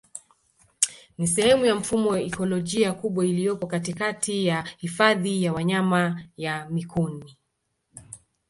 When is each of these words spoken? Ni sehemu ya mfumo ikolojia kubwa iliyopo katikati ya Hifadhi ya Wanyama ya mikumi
Ni 1.17 1.27
sehemu 1.27 1.65
ya 1.65 1.75
mfumo 1.75 2.17
ikolojia 2.17 2.93
kubwa 2.93 3.25
iliyopo 3.25 3.67
katikati 3.67 4.45
ya 4.45 4.61
Hifadhi 4.77 5.43
ya 5.43 5.53
Wanyama 5.53 6.21
ya 6.37 6.69
mikumi 6.69 7.37